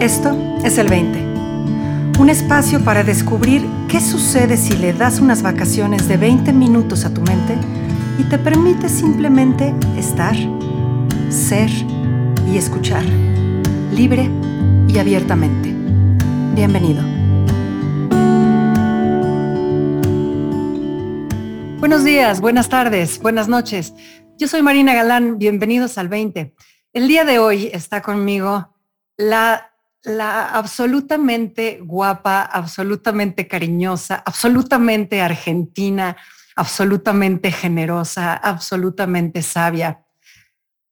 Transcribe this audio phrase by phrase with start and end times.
[0.00, 0.34] Esto
[0.64, 1.18] es el 20.
[2.18, 7.12] Un espacio para descubrir qué sucede si le das unas vacaciones de 20 minutos a
[7.12, 7.54] tu mente
[8.18, 10.34] y te permite simplemente estar,
[11.28, 11.68] ser
[12.50, 13.04] y escuchar,
[13.92, 14.30] libre
[14.88, 15.74] y abiertamente.
[16.54, 17.02] Bienvenido.
[21.78, 23.92] Buenos días, buenas tardes, buenas noches.
[24.38, 26.54] Yo soy Marina Galán, bienvenidos al 20.
[26.94, 28.74] El día de hoy está conmigo
[29.18, 29.69] la
[30.02, 36.16] la absolutamente guapa, absolutamente cariñosa, absolutamente argentina,
[36.56, 40.04] absolutamente generosa, absolutamente sabia.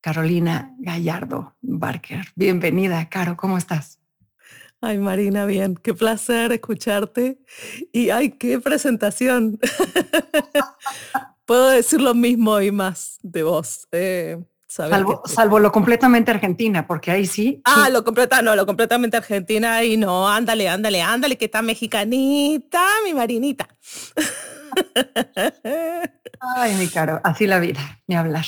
[0.00, 2.26] Carolina Gallardo Barker.
[2.36, 3.98] Bienvenida, Caro, ¿cómo estás?
[4.80, 7.40] Ay, Marina, bien, qué placer escucharte.
[7.92, 9.58] Y ay, qué presentación.
[11.46, 13.88] Puedo decir lo mismo y más de vos.
[13.90, 14.38] Eh,
[14.68, 17.62] Salvo, lo completamente argentina, porque ahí sí.
[17.64, 22.84] Ah, lo completa, no, lo completamente argentina y no, ándale, ándale, ándale, que está mexicanita,
[23.02, 23.66] mi marinita.
[26.40, 28.44] Ay, mi caro, así la vida, ni hablar.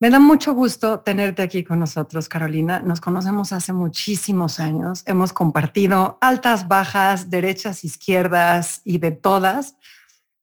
[0.00, 2.80] Me da mucho gusto tenerte aquí con nosotros, Carolina.
[2.80, 5.04] Nos conocemos hace muchísimos años.
[5.06, 9.76] Hemos compartido altas, bajas, derechas, izquierdas y de todas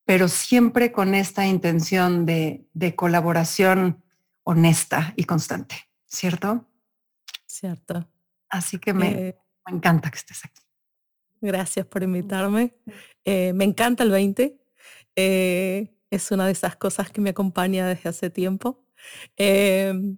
[0.06, 2.66] pero siempre con esta intención de,
[2.96, 4.04] colaboración
[4.44, 6.68] honesta y constante, ¿cierto?
[7.46, 8.08] Cierto.
[8.50, 9.38] Así que me, eh,
[9.68, 10.62] encanta que estés aquí.
[11.42, 12.74] Gracias por invitarme.
[13.26, 14.59] Eh, me encanta el 20.
[15.16, 18.86] Eh, es una de esas cosas que me acompaña desde hace tiempo.
[19.38, 20.18] Em,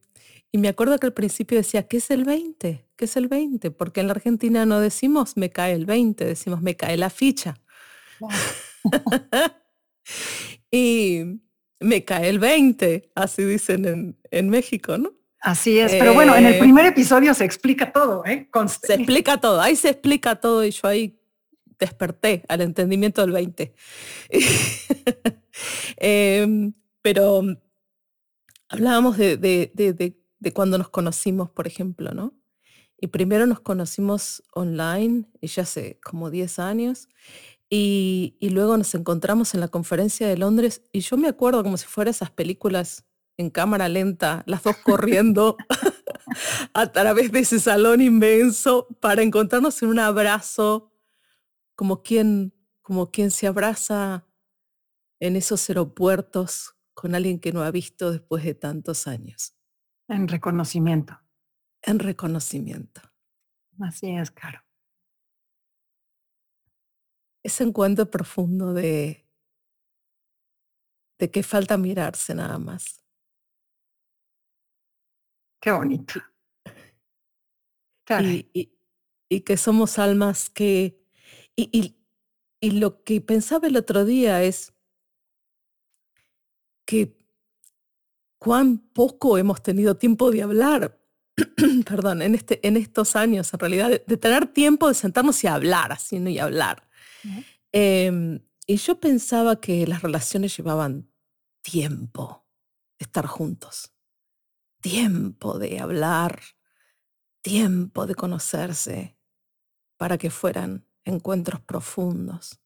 [0.51, 2.87] y me acuerdo que al principio decía, ¿qué es el 20?
[2.95, 3.71] ¿Qué es el 20?
[3.71, 7.55] Porque en la Argentina no decimos me cae el 20, decimos me cae la ficha.
[10.71, 11.39] y
[11.79, 15.13] me cae el 20, así dicen en, México, ¿no?
[15.41, 18.49] Así es, pero bueno, en el eh, primer episodio se explica todo, ¿eh?
[18.81, 21.19] Se explica todo, ahí se explica todo y yo ahí
[21.79, 23.73] desperté al entendimiento del 20.
[25.97, 27.41] Em, pero
[28.67, 32.33] hablábamos de, de, de, cuando nos conocimos, por ejemplo, ¿no?
[32.99, 37.07] Y primero nos conocimos online, y ya hace como 10 años,
[37.77, 41.85] y, luego nos encontramos en la conferencia de Londres y yo me acuerdo como si
[41.85, 43.05] fuera esas películas
[43.37, 45.57] en cámara lenta, las dos corriendo
[46.73, 50.93] a través de ese salón inmenso para encontrarnos en un abrazo,
[51.75, 54.25] como quien, como quien se abraza
[55.19, 59.53] en esos aeropuertos con alguien que no ha visto después de tantos años.
[60.07, 61.19] En reconocimiento.
[61.81, 63.01] En reconocimiento.
[63.79, 64.64] Así es, Caro
[67.45, 69.23] ese encuentro profundo de,
[71.19, 73.03] de que falta mirarse nada más.
[75.61, 76.19] Qué bonito.
[78.53, 80.99] Y, que somos almas que...
[81.55, 81.95] Y,
[82.59, 84.73] y lo que pensaba el otro día es
[86.85, 87.15] que
[88.39, 90.99] cuán poco hemos tenido tiempo de hablar,
[91.85, 95.47] perdón, en, este, en estos años, en realidad, de, de, tener tiempo de sentarnos y
[95.47, 96.29] hablar, así, ¿no?
[96.29, 96.87] Y hablar.
[97.71, 101.11] Em, y yo pensaba que las relaciones llevaban
[101.61, 102.45] tiempo
[102.97, 103.93] de estar juntos,
[104.81, 106.41] tiempo de hablar,
[107.41, 109.17] tiempo de conocerse
[109.97, 112.59] para que fueran encuentros profundos.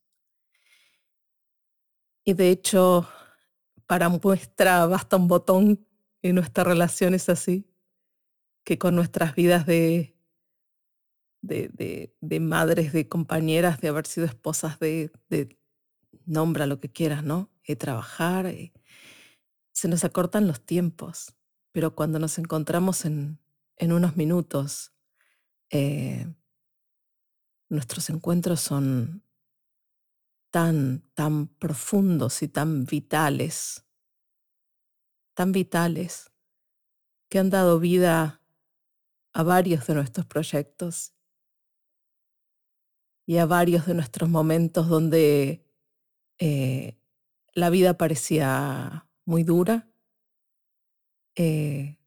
[2.23, 3.07] Y de hecho,
[3.87, 5.87] para muestra basta un botón
[6.21, 7.67] y nuestra relación es así,
[8.63, 10.18] que con nuestras vidas de
[11.41, 15.57] de, de, madres, de compañeras, de haber sido esposas de, de
[16.25, 17.49] nombra lo que quieras, ¿no?
[17.67, 18.45] De trabajar.
[18.47, 18.73] Eh,
[19.71, 21.35] se nos acortan los tiempos,
[21.71, 23.39] pero cuando nos encontramos en,
[23.77, 24.93] en unos minutos,
[25.69, 26.27] eh,
[27.69, 29.23] nuestros encuentros son
[30.49, 33.85] tan, tan profundos y tan vitales,
[35.35, 36.31] tan vitales,
[37.29, 38.41] que han dado vida
[39.33, 41.13] a varios de nuestros proyectos
[43.29, 45.63] y a varios de nuestros momentos donde
[46.39, 46.99] eh,
[47.53, 49.87] la vida parecía muy dura.
[51.35, 51.99] Eh,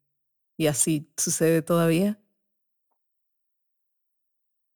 [0.57, 2.21] y así sucede todavía.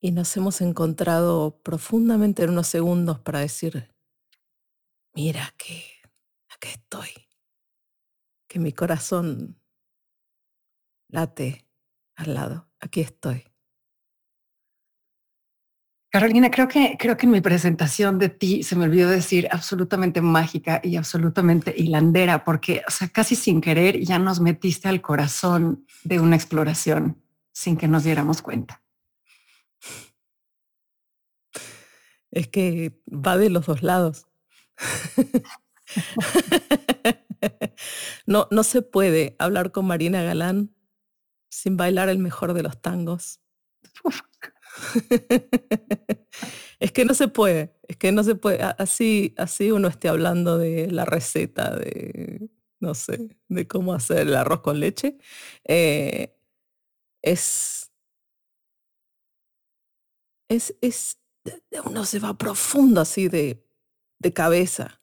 [0.00, 3.94] Y nos hemos encontrado profundamente en unos segundos para decir,
[5.12, 5.84] mira que
[6.48, 7.10] aquí estoy,
[8.46, 9.60] que mi corazón
[11.08, 11.66] late
[12.14, 13.44] al lado, aquí estoy.
[16.10, 20.22] Carolina, creo que, creo que en mi presentación de ti se me olvidó decir absolutamente
[20.22, 25.84] mágica y absolutamente hilandera, porque, o sea, casi sin querer ya nos metiste al corazón
[26.04, 27.22] de una exploración,
[27.52, 28.82] sin que nos diéramos cuenta.
[32.30, 34.26] Es que va de los dos lados.
[38.26, 40.74] no, no se puede hablar con Marina Galán
[41.50, 43.40] sin bailar el mejor de los tangos.
[46.80, 48.62] es que no se puede, es que no se puede.
[48.62, 52.50] Así, así uno esté hablando de la receta de,
[52.80, 55.18] no sé, de cómo hacer el arroz con leche.
[55.64, 56.34] Eh,
[57.22, 57.92] es,
[60.48, 61.18] es, es,
[61.84, 63.64] uno se va profundo así de,
[64.18, 65.02] de cabeza,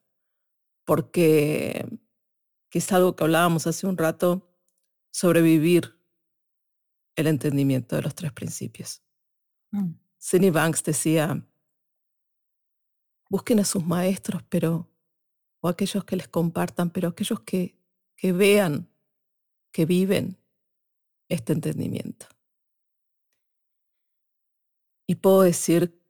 [0.85, 1.85] porque
[2.75, 4.49] que es algo que hablábamos hace un rato,
[5.09, 5.97] sobrevivir
[7.15, 9.04] el entendimiento de los tres principios.
[9.75, 10.51] Mm.
[10.51, 11.45] Banks decía,
[13.29, 14.89] busquen a sus maestros, pero,
[15.59, 17.77] o aquellos que les compartan, pero aquellos que,
[18.15, 18.89] que vean,
[19.71, 20.37] que viven
[21.29, 22.27] este entendimiento.
[25.07, 26.01] Y puedo decir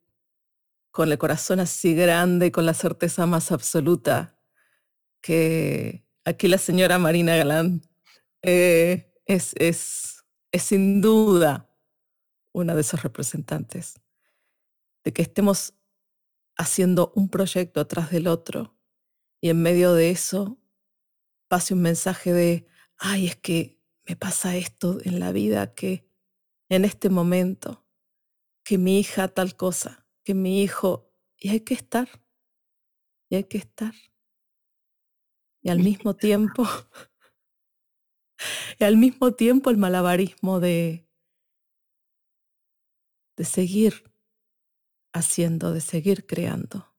[0.92, 4.40] con el corazón así grande, con la certeza más absoluta,
[5.22, 7.82] que aquí la señora Marina Galán
[8.42, 11.65] eh, es, es, es sin duda
[12.56, 14.02] una de esos representantes,
[15.04, 15.74] de que estemos
[16.58, 18.78] haciendo un proyecto atrás del otro
[19.42, 20.58] y en medio de eso
[21.50, 22.66] pase un mensaje de,
[22.98, 26.10] ay, es que me pasa esto en la vida, que
[26.70, 27.86] en este momento,
[28.64, 32.08] que mi hija tal cosa, que mi hijo, y hay que estar,
[33.30, 33.94] y hay que estar.
[35.62, 36.64] Y al mismo tiempo,
[38.80, 41.05] y al mismo tiempo el malabarismo de,
[43.36, 44.12] de seguir
[45.14, 46.94] haciendo, de seguir creando.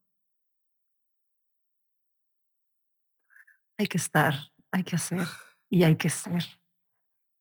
[3.79, 4.35] Hay que estar,
[4.71, 5.27] hay que hacer
[5.69, 6.45] y hay que ser.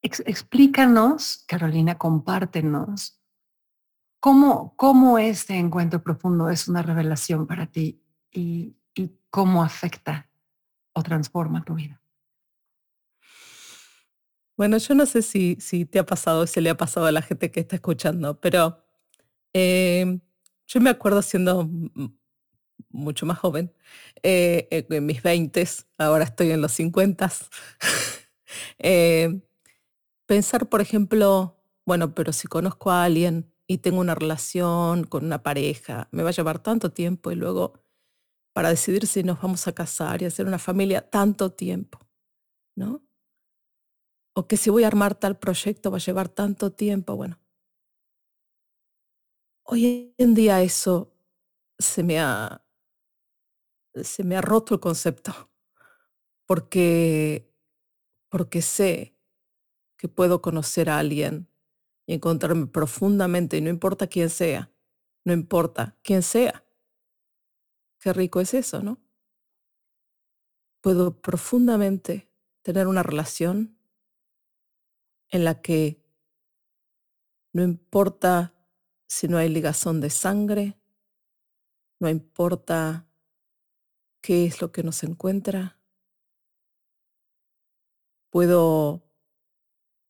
[0.02, 3.22] explícanos, Carolina, compártenos,
[4.20, 8.02] cómo, cómo este encuentro profundo es una revelación para ti
[8.32, 10.30] y, y cómo afecta
[10.94, 12.02] o transforma tu vida.
[14.58, 17.12] Bueno, yo no sé si, si te ha pasado o se le ha pasado a
[17.12, 18.85] la gente que está escuchando, pero
[19.56, 20.20] em,
[20.68, 21.70] yo me acuerdo siendo
[22.90, 23.74] mucho más joven,
[24.24, 25.66] eh, eh, en mis 20,
[25.98, 27.32] ahora estoy en los 50.
[28.80, 29.42] Eh,
[30.28, 35.44] pensar, por ejemplo, bueno, pero si conozco a alguien y tengo una relación con una
[35.44, 37.74] pareja, me va a llevar tanto tiempo y luego
[38.54, 42.00] para decidir si nos vamos a casar y hacer una familia, tanto tiempo,
[42.76, 43.04] ¿no?
[44.36, 47.38] O que si voy a armar tal proyecto va a llevar tanto tiempo, bueno.
[49.68, 51.12] Hoy en día eso
[51.80, 52.64] se me ha,
[53.96, 55.50] se me ha roto el concepto,
[56.46, 57.52] porque,
[58.30, 59.18] porque sé
[59.98, 61.50] que puedo conocer a alguien
[62.06, 64.72] y encontrarme profundamente, y no importa quién sea,
[65.26, 66.64] no importa quién sea.
[68.00, 69.00] Qué rico es eso, ¿no?
[70.84, 72.30] Puedo profundamente
[72.62, 73.76] tener una relación
[75.30, 76.02] en la que
[77.54, 78.55] no importa
[79.08, 80.78] si no hay ligazón de sangre,
[82.00, 83.08] no importa
[84.22, 85.80] qué es lo que nos encuentra.
[88.30, 89.04] Puedo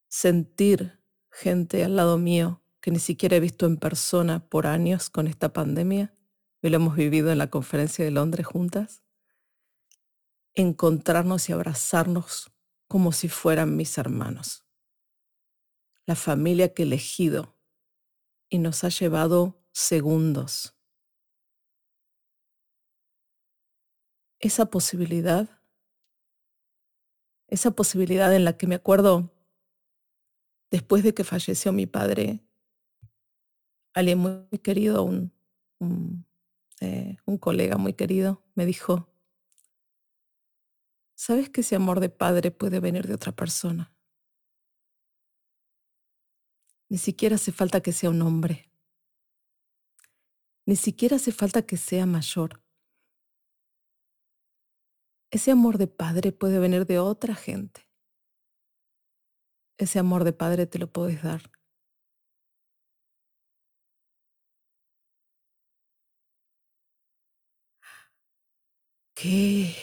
[0.07, 0.99] sentir
[1.29, 5.51] gente al lado mío que ni siquiera he visto en persona por años con esta
[5.53, 6.11] pandemia.
[6.61, 9.03] y lo hemos vivido en la conferencia de Londres juntas.
[10.55, 12.51] Encontrarnos y abrazarnos
[12.87, 14.65] como si fueran mis hermanos.
[16.07, 17.54] La familia que he elegido
[18.49, 20.75] y nos ha llevado segundos.
[24.39, 25.49] Esa posibilidad,
[27.47, 29.31] esa posibilidad en la que me acuerdo
[30.69, 32.41] después de que falleció mi padre,
[33.93, 35.31] alguien muy querido, un,
[35.79, 36.25] un,
[36.81, 39.07] eh, un colega muy querido, me dijo,
[41.15, 43.94] ¿sabes que ese amor de padre puede venir de otra persona?
[46.89, 48.69] Ni siquiera hace falta que sea un hombre.
[50.65, 52.63] Ni siquiera hace falta que sea mayor.
[55.31, 57.89] Ese amor de padre puede venir de otra gente.
[59.77, 61.51] Ese amor de padre te lo puedes dar.
[69.13, 69.75] Qué,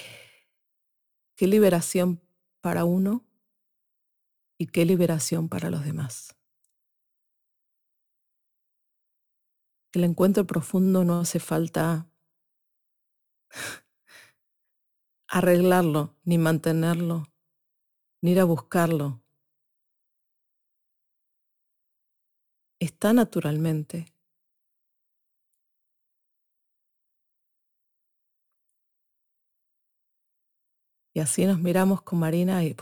[1.36, 2.20] qué liberación
[2.60, 3.24] para uno
[4.58, 6.36] y qué liberación para los demás.
[9.92, 12.08] El encuentro profundo no hace falta
[15.28, 17.26] arreglarlo, ni mantenerlo,
[18.20, 19.22] ni ir a buscarlo.
[22.84, 24.12] está naturalmente.
[31.14, 32.74] Y así nos miramos con Marina y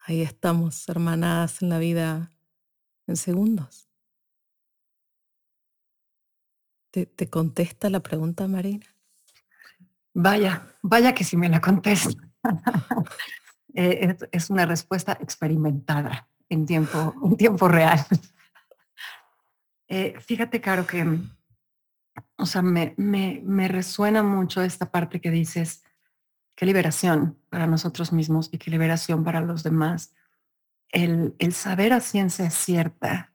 [0.00, 2.32] ahí estamos, hermanadas en la vida
[3.06, 3.88] en segundos.
[6.90, 8.86] ¿Te, te contesta la pregunta, Marina?
[10.14, 12.10] Vaya, vaya que si me la contesta.
[13.74, 18.04] Eh, es, una respuesta experimentada en tiempo, en tiempo real.
[19.88, 21.06] Eh, fíjate, Caro, que
[22.36, 25.84] o sea, me, me, resuena mucho esta parte que dices,
[26.56, 30.14] qué liberación para nosotros mismos y qué liberación para los demás.
[30.92, 33.32] El, el saber a ciencia cierta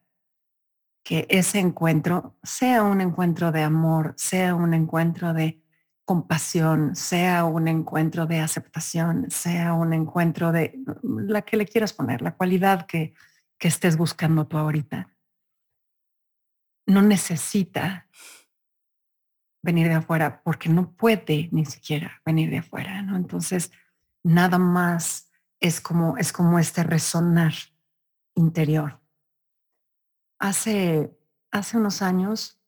[1.03, 5.63] que ese encuentro sea un encuentro de amor, sea un encuentro de
[6.07, 12.21] compasión, sea un encuentro de aceptación, sea un encuentro de la que le quieras poner,
[12.21, 13.13] la cualidad que,
[13.57, 15.09] que estés buscando tú ahorita.
[16.85, 18.07] No necesita
[19.61, 23.17] venir de afuera porque no puede ni siquiera venir de afuera, ¿no?
[23.17, 23.71] Entonces,
[24.23, 25.26] nada más
[25.59, 27.53] es como, es como este resonar
[28.35, 28.99] interior.
[30.39, 31.17] Hace,
[31.51, 32.59] hace unos años,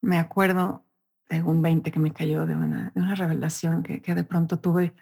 [0.00, 0.84] me acuerdo
[1.28, 4.58] de un 20 que me cayó de una, de una revelación que, que de pronto
[4.58, 4.94] tuve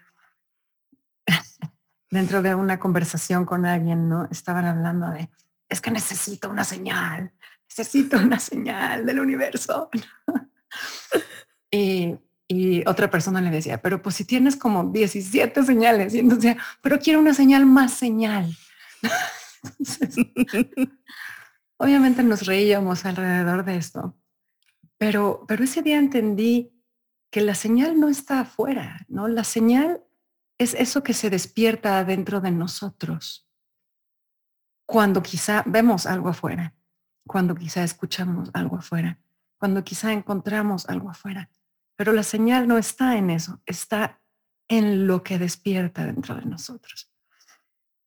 [2.11, 4.27] dentro de una conversación con alguien, ¿no?
[4.29, 5.29] Estaban hablando de,
[5.69, 7.33] es que necesito una señal,
[7.67, 9.89] necesito una señal del universo.
[11.71, 16.55] y, y, otra persona le decía, pero pues si tienes como 17 señales, y entonces,
[16.81, 18.55] pero quiero una señal más señal.
[21.77, 24.17] obviamente nos reíamos alrededor de esto,
[24.97, 26.73] pero, pero ese día entendí
[27.29, 29.27] que la señal no está afuera, ¿no?
[29.27, 30.03] La señal
[30.57, 33.47] es eso que se despierta dentro de nosotros
[34.85, 36.73] cuando quizá vemos algo afuera,
[37.27, 39.19] cuando quizá escuchamos algo afuera
[39.57, 41.49] cuando quizá encontramos algo afuera.
[41.97, 44.21] Pero la señal no está en eso, está
[44.69, 47.11] en lo que despierta dentro de nosotros.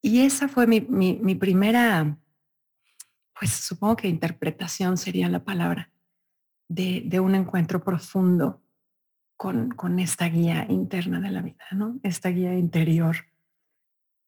[0.00, 2.16] Y esa fue mi, primera,
[3.38, 5.92] pues supongo que interpretación sería la palabra,
[6.68, 8.62] de, un encuentro profundo
[9.36, 11.98] con, con, esta guía interna de la vida, ¿no?
[12.04, 13.16] Esta guía interior,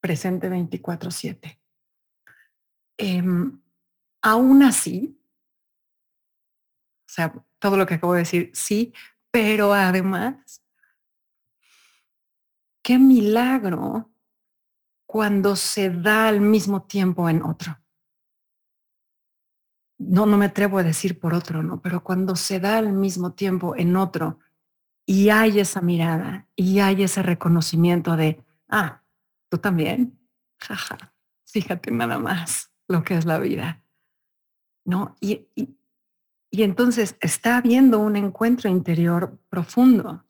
[0.00, 1.61] presente 24/7.
[2.99, 3.61] Em,
[4.23, 5.19] aún así,
[7.07, 8.92] o sea, todo lo que acabo de decir, sí,
[9.33, 10.62] pero además,
[12.83, 14.12] qué milagro
[15.07, 17.79] cuando se da al mismo tiempo en otro.
[19.99, 21.81] No, no me atrevo a decir por otro, ¿no?
[21.81, 24.39] Pero cuando se da al mismo tiempo en otro
[25.07, 29.03] y hay esa mirada y hay ese reconocimiento de, ah,
[29.49, 30.19] tú también,
[30.59, 31.15] jaja,
[31.47, 33.83] fíjate nada más lo que es la vida,
[34.85, 35.17] ¿no?
[35.21, 35.49] y,
[36.61, 40.27] entonces está habiendo un encuentro interior profundo,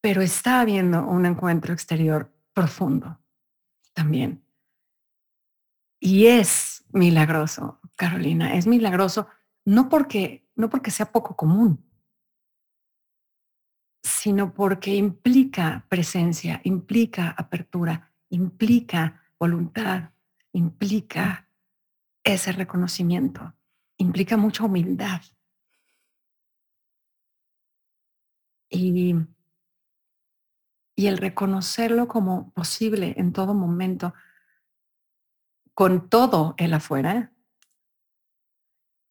[0.00, 3.20] pero está habiendo un encuentro exterior profundo
[3.92, 4.44] también.
[5.98, 9.26] Y es milagroso, Carolina, es milagroso
[9.64, 11.84] no porque no porque sea poco común,
[14.04, 20.10] sino porque implica presencia, implica apertura, implica voluntad,
[20.52, 21.48] implica
[22.22, 23.54] ese reconocimiento
[24.02, 25.22] implica mucha humildad.
[28.70, 29.14] Y,
[30.96, 34.14] y el reconocerlo como posible en todo momento,
[35.74, 37.32] con todo el afuera,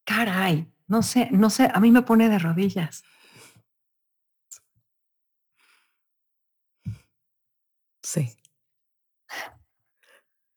[0.04, 3.02] caray, no sé, no sé, a mí me pone de rodillas.
[8.02, 8.36] Sí.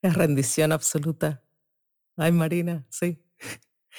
[0.02, 1.42] Es rendición absoluta.
[2.16, 3.22] Ay, Marina, sí.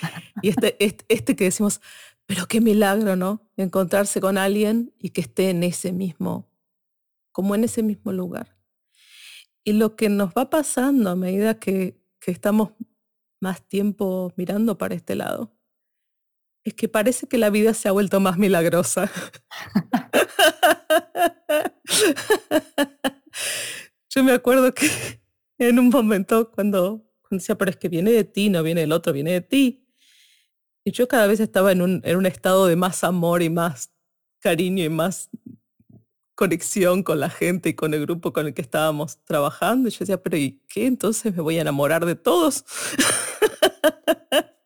[0.42, 0.78] Y este,
[1.10, 1.82] este, que decimos,
[2.26, 3.42] pero qué milagro, ¿no?
[3.58, 6.48] Encontrarse con alguien y que esté en ese mismo,
[7.32, 8.58] como en ese mismo lugar.
[9.64, 12.72] Y lo que nos va pasando a medida que, que estamos
[13.40, 15.54] más tiempo mirando para este lado,
[16.64, 19.10] es que parece que la vida se ha vuelto más milagrosa.
[24.10, 24.90] Yo me acuerdo que
[25.58, 28.92] en un momento cuando, cuando decía, pero es que viene de ti, no viene del
[28.92, 29.87] otro, viene de ti.
[30.88, 33.92] Y yo cada vez estaba en un, en un estado de más amor y más
[34.40, 35.30] cariño y más
[36.34, 39.90] conexión con la gente y con el grupo con el que estábamos trabajando.
[39.90, 40.86] Y yo decía, pero ¿y qué?
[40.86, 42.64] Entonces me voy a enamorar de todos.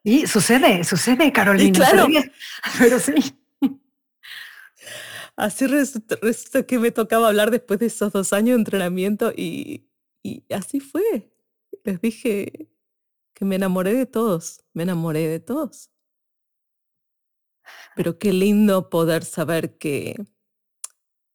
[0.03, 1.79] Y sucede, sucede, Carolina.
[1.79, 2.07] claro.
[2.79, 3.13] Pero sí.
[5.35, 9.89] Así resulta, que me tocaba hablar después de esos dos años de entrenamiento y,
[10.21, 11.31] y así fue.
[11.83, 12.69] les dije
[13.33, 15.90] que me enamoré de todos, me enamoré de todos.
[17.95, 20.15] Pero qué lindo poder saber que,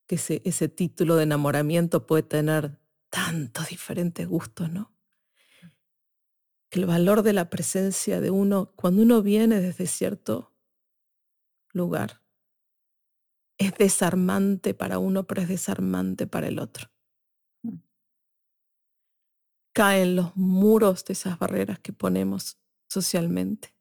[0.07, 2.79] que ese, ese título de enamoramiento puede tener
[3.11, 4.93] tantos diferentes gustos, ¿no?
[6.71, 10.53] Que el valor de la presencia de uno, cuando uno viene desde cierto
[11.73, 12.23] lugar,
[13.59, 16.91] es desarmante para uno, pero es desarmante para el otro.
[17.63, 17.77] Mm.
[19.73, 23.76] Caen los muros de esas barreras que ponemos socialmente.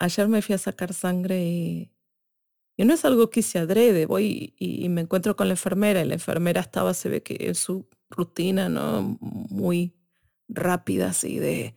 [0.00, 1.92] Ayer me fui a sacar sangre y,
[2.78, 4.06] no es algo que se adrede.
[4.06, 7.54] Voy y, me encuentro con la enfermera y la enfermera estaba, se ve que en
[7.54, 9.18] su rutina, ¿no?
[9.20, 9.94] Muy
[10.48, 11.76] rápida, así de,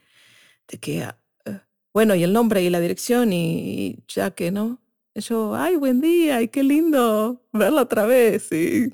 [0.67, 1.59] de que, ah, eh,
[1.93, 4.79] bueno, y el nombre y la dirección y ya que, ¿no?
[5.21, 8.51] yo, ay, buen día, y qué lindo verla otra vez.
[8.51, 8.93] Y,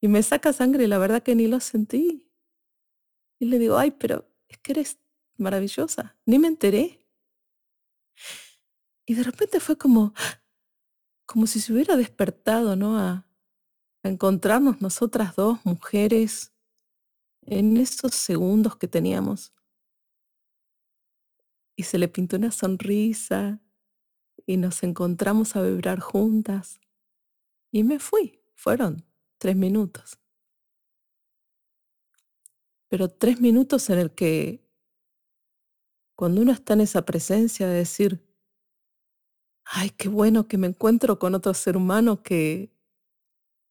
[0.00, 2.28] y me saca sangre y la verdad que ni lo sentí.
[3.38, 4.98] Y le digo, ay, pero es que eres
[5.36, 6.16] maravillosa.
[6.26, 7.01] Ni me enteré.
[9.06, 10.14] Y de repente fue como,
[11.26, 12.98] como si se hubiera despertado, ¿no?
[12.98, 13.26] A,
[14.02, 16.52] a encontrarnos nosotras dos mujeres
[17.42, 19.52] en esos segundos que teníamos.
[21.76, 23.60] Y se le pintó una sonrisa
[24.46, 26.80] y nos encontramos a vibrar juntas.
[27.70, 28.40] Y me fui.
[28.54, 29.04] Fueron
[29.38, 30.18] tres minutos.
[32.88, 34.62] Pero tres minutos en el que
[36.14, 38.22] cuando uno está en esa presencia de decir,
[39.64, 42.72] ay, qué bueno que me encuentro con otro ser humano que,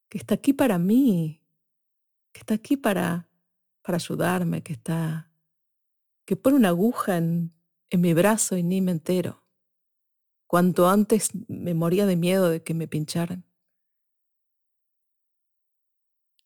[0.10, 1.42] que está aquí para mí,
[2.32, 3.30] que está aquí para,
[3.82, 5.32] para ayudarme, que está,
[6.26, 7.54] que pone una aguja en,
[7.90, 9.44] en mi brazo y ni me entero.
[10.48, 13.46] Cuanto antes me moría de miedo de que me pincharan.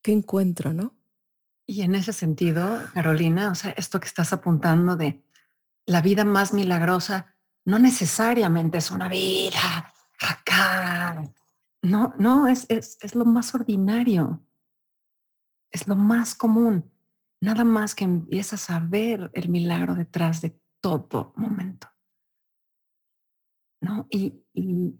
[0.02, 0.96] ¿Qué encuentro, no?
[1.66, 5.24] Y en ese sentido, Carolina, o sea, esto que estás apuntando de
[5.88, 7.35] la vida más milagrosa,
[7.65, 11.23] no necesariamente es una vida acá.
[11.82, 14.41] No, no, es, es, es lo más ordinario.
[15.71, 16.91] Es lo más común.
[17.41, 21.89] Nada más que empiezas a ver el milagro detrás de todo momento.
[23.82, 24.08] ¿no?
[24.10, 24.95] Y, y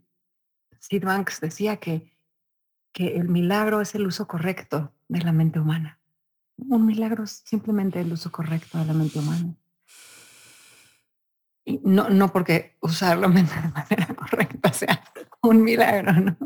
[0.80, 2.18] Sid Banks decía que,
[2.92, 6.00] que el milagro es el uso correcto de la mente humana.
[6.58, 9.56] Un milagro es simplemente el uso correcto de la mente humana.
[11.84, 15.04] No, no porque usarlo de manera correcta sea
[15.42, 16.38] un milagro, ¿no?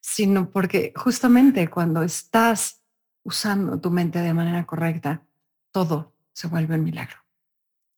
[0.00, 2.82] sino porque justamente cuando estás
[3.24, 5.22] usando tu mente de manera correcta,
[5.72, 7.16] todo se vuelve un milagro.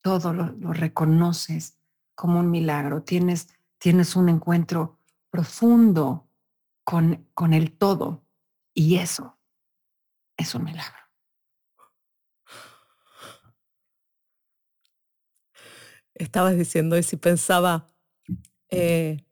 [0.00, 1.78] Todo lo, lo reconoces
[2.14, 3.02] como un milagro.
[3.02, 4.98] Tienes tienes un encuentro
[5.30, 6.28] profundo
[6.84, 8.24] con, con el todo
[8.74, 9.38] y eso
[10.36, 11.05] es un milagro.
[16.16, 17.86] Estabas diciendo y si pensaba,
[18.70, 19.24] eh,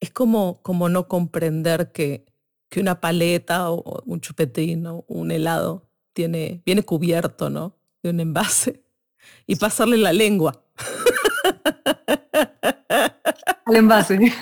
[0.00, 2.24] es como, como no comprender que,
[2.68, 7.76] que una paleta o un chupetín o un helado tiene, viene cubierto ¿no?
[8.02, 8.82] de un envase
[9.46, 10.64] y pasarle la lengua.
[13.64, 14.18] al envase.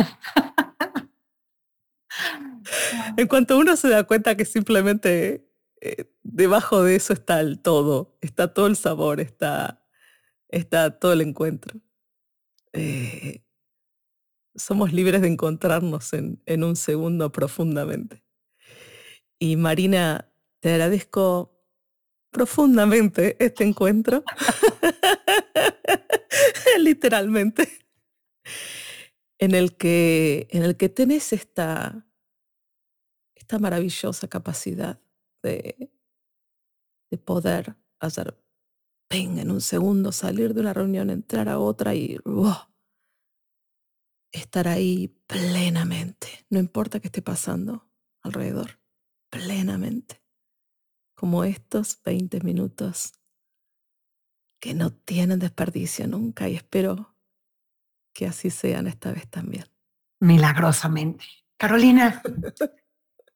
[3.16, 5.47] en cuanto uno se da cuenta que simplemente
[5.81, 9.80] eh, debajo de eso está el todo, está todo el sabor, está,
[10.50, 11.80] está todo el encuentro.
[12.72, 13.42] Eh,
[14.54, 18.22] somos libres de encontrarnos en, en un segundo profundamente.
[19.38, 21.58] Y Marina, te agradezco
[22.30, 24.22] profundamente este encuentro.
[26.78, 27.80] Literalmente
[29.40, 32.06] en el que, en el que tenés esta,
[33.34, 35.00] esta maravillosa capacidad
[35.42, 35.90] de,
[37.10, 38.38] de poder hacer
[39.11, 42.16] venga en un segundo, salir de una reunión, entrar a otra y
[44.33, 47.90] estar ahí plenamente, no importa qué esté pasando
[48.23, 48.79] alrededor,
[49.29, 50.23] plenamente,
[51.16, 53.12] como estos 20 minutos
[54.61, 57.16] que no tienen desperdicio nunca y espero
[58.14, 59.64] que así sean esta vez también.
[60.20, 61.25] Milagrosamente.
[61.57, 62.23] Carolina,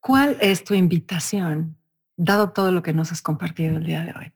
[0.01, 1.77] ¿cuál es tu invitación,
[2.17, 4.33] dado todo lo que nos has compartido el día de hoy,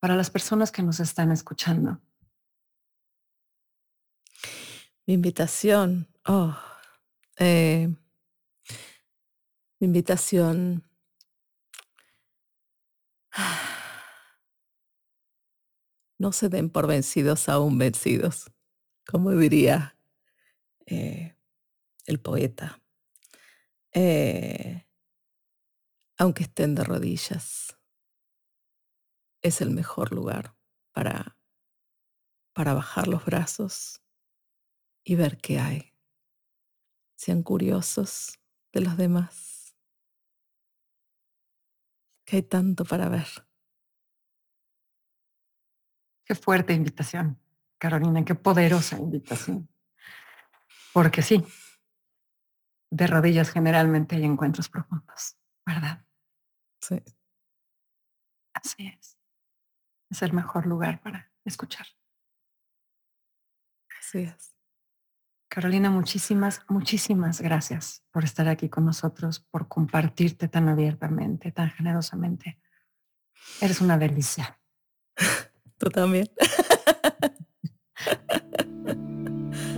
[0.00, 2.00] para las personas que nos están escuchando?
[5.06, 6.56] Mi invitación, oh,
[7.38, 7.88] eh,
[9.80, 10.84] mi invitación.
[16.20, 18.50] No se den por vencidos aún vencidos
[19.08, 19.96] como diría
[20.84, 21.34] eh,
[22.04, 22.82] el poeta,
[23.92, 24.86] eh,
[26.18, 27.77] aunque estén de rodillas,
[29.42, 30.56] es el mejor lugar
[30.92, 31.38] para,
[32.52, 34.02] para bajar los brazos
[35.04, 35.94] y ver qué hay.
[37.16, 38.38] Sean curiosos
[38.72, 39.76] de los demás,
[42.24, 43.26] que hay tanto para ver.
[46.24, 47.40] Qué fuerte invitación,
[47.78, 49.68] Carolina, qué poderosa invitación.
[50.92, 51.42] Porque sí,
[52.90, 56.04] de rodillas generalmente hay encuentros profundos, ¿verdad?
[56.80, 57.02] Sí.
[58.54, 59.17] Así es.
[60.10, 61.86] Es el mejor lugar para escuchar.
[64.00, 64.54] Así es.
[65.48, 72.60] Carolina, muchísimas, muchísimas gracias por estar aquí con nosotros, por compartirte tan abiertamente, tan generosamente.
[73.60, 74.58] Eres una delicia.
[75.78, 76.28] Tú también.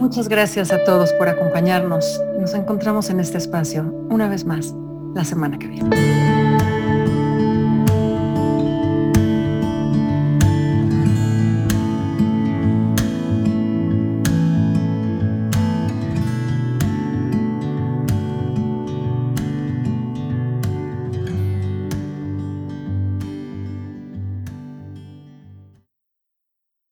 [0.01, 2.21] Muchas gracias a todos por acompañarnos.
[2.38, 4.75] Nos encontramos en este espacio una vez más
[5.14, 6.39] la semana que viene.